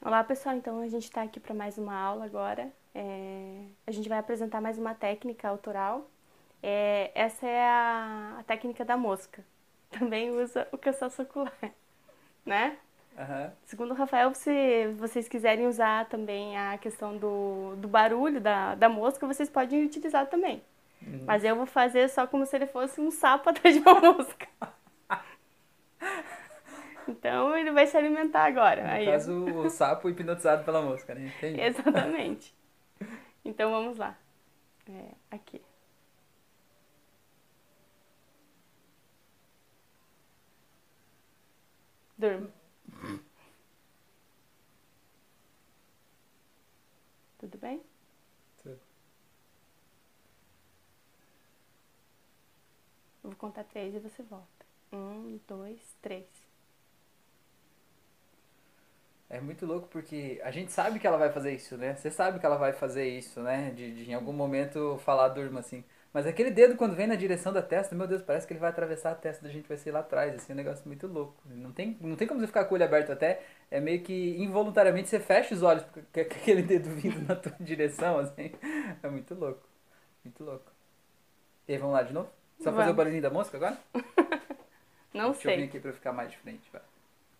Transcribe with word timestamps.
Olá 0.00 0.22
pessoal, 0.22 0.54
então 0.54 0.80
a 0.80 0.88
gente 0.88 1.04
está 1.04 1.22
aqui 1.22 1.40
para 1.40 1.52
mais 1.52 1.76
uma 1.76 1.92
aula 1.92 2.24
agora. 2.24 2.70
É, 2.94 3.64
a 3.84 3.90
gente 3.90 4.08
vai 4.08 4.18
apresentar 4.18 4.60
mais 4.60 4.78
uma 4.78 4.94
técnica 4.94 5.48
autoral. 5.48 6.08
É, 6.62 7.10
essa 7.16 7.44
é 7.44 7.66
a, 7.66 8.36
a, 8.38 8.42
técnica 8.44 8.84
da 8.84 8.96
mosca. 8.96 9.44
Também 9.90 10.30
usa 10.30 10.68
o 10.70 10.78
cansaço 10.78 11.22
ocular, 11.22 11.52
né? 12.46 12.76
Uhum. 13.18 13.50
Segundo 13.66 13.90
o 13.90 13.94
Rafael, 13.94 14.32
se 14.34 14.86
vocês 14.96 15.28
quiserem 15.28 15.66
usar 15.66 16.06
também 16.06 16.56
a 16.56 16.78
questão 16.78 17.16
do, 17.16 17.74
do 17.76 17.88
barulho 17.88 18.40
da, 18.40 18.76
da 18.76 18.88
mosca, 18.88 19.26
vocês 19.26 19.50
podem 19.50 19.84
utilizar 19.84 20.28
também. 20.28 20.62
Uhum. 21.04 21.24
Mas 21.26 21.42
eu 21.42 21.56
vou 21.56 21.66
fazer 21.66 22.08
só 22.08 22.28
como 22.28 22.46
se 22.46 22.54
ele 22.54 22.66
fosse 22.66 23.00
um 23.00 23.10
sapo 23.10 23.50
atrás 23.50 23.74
de 23.74 23.80
uma 23.80 24.00
mosca. 24.00 24.46
Então 27.08 27.56
ele 27.56 27.72
vai 27.72 27.86
se 27.86 27.96
alimentar 27.96 28.44
agora. 28.44 28.82
No 28.82 28.90
Aí 28.90 29.06
caso, 29.06 29.44
o 29.44 29.70
sapo 29.70 30.08
hipnotizado 30.08 30.64
pela 30.64 30.82
mosca, 30.82 31.14
né? 31.14 31.32
Entendi. 31.36 31.60
Exatamente. 31.60 32.54
Então 33.44 33.70
vamos 33.70 33.96
lá. 33.96 34.16
É, 34.88 35.14
aqui. 35.30 35.60
Durma. 42.16 42.50
Tudo 47.38 47.56
bem? 47.58 47.80
Tudo. 48.60 48.80
Eu 53.22 53.30
vou 53.30 53.36
contar 53.36 53.64
três 53.64 53.94
e 53.94 54.00
você 54.00 54.22
volta. 54.24 54.66
Um, 54.92 55.38
dois, 55.46 55.96
três. 56.02 56.47
É 59.30 59.40
muito 59.40 59.66
louco 59.66 59.88
porque 59.88 60.40
a 60.42 60.50
gente 60.50 60.72
sabe 60.72 60.98
que 60.98 61.06
ela 61.06 61.18
vai 61.18 61.30
fazer 61.30 61.52
isso, 61.52 61.76
né? 61.76 61.94
Você 61.94 62.10
sabe 62.10 62.38
que 62.38 62.46
ela 62.46 62.56
vai 62.56 62.72
fazer 62.72 63.06
isso, 63.06 63.40
né? 63.40 63.70
De, 63.72 63.92
de 63.94 64.10
em 64.10 64.14
algum 64.14 64.32
momento 64.32 64.98
falar 65.04 65.28
durma 65.28 65.60
assim. 65.60 65.84
Mas 66.12 66.26
aquele 66.26 66.50
dedo 66.50 66.76
quando 66.76 66.96
vem 66.96 67.06
na 67.06 67.14
direção 67.14 67.52
da 67.52 67.60
testa, 67.60 67.94
meu 67.94 68.06
Deus, 68.06 68.22
parece 68.22 68.46
que 68.46 68.54
ele 68.54 68.60
vai 68.60 68.70
atravessar 68.70 69.12
a 69.12 69.14
testa 69.14 69.42
da 69.46 69.52
gente, 69.52 69.68
vai 69.68 69.76
ser 69.76 69.92
lá 69.92 70.00
atrás, 70.00 70.34
assim, 70.34 70.52
é 70.52 70.54
um 70.54 70.56
negócio 70.56 70.86
muito 70.86 71.06
louco. 71.06 71.34
Não 71.44 71.70
tem, 71.70 71.96
não 72.00 72.16
tem 72.16 72.26
como 72.26 72.40
você 72.40 72.46
ficar 72.46 72.64
com 72.64 72.74
o 72.74 72.76
olho 72.76 72.84
aberto 72.84 73.12
até, 73.12 73.42
é 73.70 73.78
meio 73.80 74.02
que 74.02 74.36
involuntariamente 74.38 75.08
você 75.08 75.20
fecha 75.20 75.54
os 75.54 75.62
olhos 75.62 75.84
com 75.84 76.00
aquele 76.20 76.62
dedo 76.62 76.88
vindo 76.90 77.20
na 77.28 77.36
tua 77.36 77.52
direção, 77.60 78.18
assim. 78.18 78.52
É 79.02 79.08
muito 79.08 79.34
louco. 79.34 79.62
Muito 80.24 80.42
louco. 80.42 80.72
E 81.68 81.72
aí, 81.72 81.78
vamos 81.78 81.94
lá 81.94 82.02
de 82.02 82.12
novo? 82.12 82.30
Só 82.58 82.72
vamos. 82.72 82.78
fazer 82.78 82.90
o 82.90 82.94
barulhinho 82.94 83.22
da 83.22 83.30
mosca 83.30 83.56
agora? 83.56 83.78
Não 85.12 85.32
Deixa 85.32 85.42
sei. 85.42 85.54
eu 85.54 85.58
vir 85.58 85.64
aqui 85.64 85.80
pra 85.80 85.90
eu 85.90 85.94
ficar 85.94 86.12
mais 86.12 86.30
de 86.30 86.38
frente, 86.38 86.68
vai. 86.72 86.82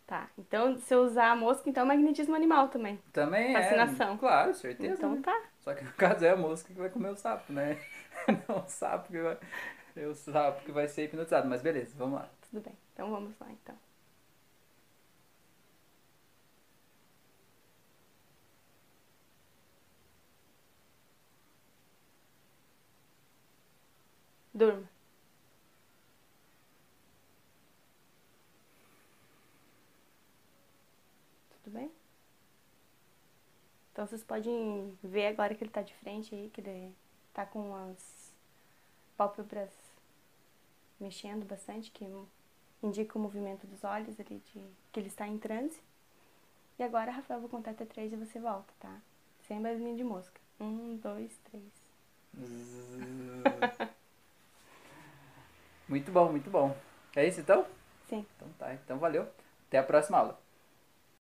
Tá, 0.08 0.26
então 0.38 0.78
se 0.78 0.94
eu 0.94 1.02
usar 1.02 1.32
a 1.32 1.36
mosca, 1.36 1.68
então 1.68 1.82
é 1.82 1.86
magnetismo 1.86 2.34
animal 2.34 2.68
também. 2.68 2.98
Também 3.12 3.52
Fascinação. 3.52 4.14
é. 4.14 4.16
Claro, 4.16 4.54
certeza. 4.54 4.94
Então 4.94 5.14
né? 5.14 5.20
tá. 5.22 5.38
Só 5.60 5.74
que 5.74 5.84
no 5.84 5.92
caso 5.92 6.24
é 6.24 6.30
a 6.30 6.36
mosca 6.36 6.72
que 6.72 6.80
vai 6.80 6.88
comer 6.88 7.10
o 7.10 7.14
sapo, 7.16 7.52
né? 7.52 7.78
Não 8.48 8.64
o 8.64 8.68
sapo 8.68 9.12
que 9.12 9.20
vai. 9.20 9.36
É 9.94 10.06
o 10.06 10.14
sapo 10.14 10.64
que 10.64 10.72
vai 10.72 10.88
ser 10.88 11.04
hipnotizado. 11.04 11.46
Mas 11.46 11.60
beleza, 11.60 11.94
vamos 11.98 12.20
lá. 12.20 12.30
Tudo 12.50 12.62
bem. 12.62 12.72
Então 12.94 13.10
vamos 13.10 13.34
lá 13.38 13.48
então. 13.52 13.76
Durma. 24.54 24.88
Tudo 31.62 31.74
bem? 31.74 31.90
Então 33.98 34.06
vocês 34.06 34.22
podem 34.22 34.96
ver 35.02 35.26
agora 35.26 35.52
que 35.56 35.64
ele 35.64 35.72
tá 35.72 35.82
de 35.82 35.92
frente 35.94 36.32
aí, 36.32 36.48
que 36.50 36.60
ele 36.60 36.94
tá 37.34 37.44
com 37.44 37.74
as 37.74 38.32
pálpebras 39.16 39.72
mexendo 41.00 41.44
bastante, 41.44 41.90
que 41.90 42.06
indica 42.80 43.18
o 43.18 43.20
movimento 43.20 43.66
dos 43.66 43.82
olhos 43.82 44.20
ali, 44.20 44.38
de 44.38 44.64
que 44.92 45.00
ele 45.00 45.08
está 45.08 45.26
em 45.26 45.36
transe. 45.36 45.82
E 46.78 46.84
agora, 46.84 47.10
Rafael, 47.10 47.38
eu 47.38 47.40
vou 47.40 47.50
contar 47.50 47.72
até 47.72 47.84
três 47.84 48.12
e 48.12 48.16
você 48.16 48.38
volta, 48.38 48.72
tá? 48.78 49.00
Sem 49.48 49.60
barulhinho 49.60 49.96
de 49.96 50.04
mosca. 50.04 50.40
Um, 50.60 50.96
dois, 50.98 51.36
três. 51.50 51.64
Muito 55.88 56.12
bom, 56.12 56.30
muito 56.30 56.48
bom. 56.48 56.76
É 57.16 57.26
isso 57.26 57.40
então? 57.40 57.66
Sim. 58.08 58.24
Então 58.36 58.48
tá, 58.58 58.74
então 58.74 58.98
valeu. 58.98 59.26
Até 59.66 59.78
a 59.78 59.82
próxima 59.82 60.18
aula. 60.18 60.47